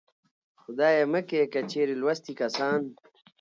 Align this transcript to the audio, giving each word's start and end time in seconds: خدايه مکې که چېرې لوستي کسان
خدايه 0.61 1.03
مکې 1.11 1.41
که 1.53 1.61
چېرې 1.71 1.95
لوستي 2.01 2.33
کسان 2.41 2.79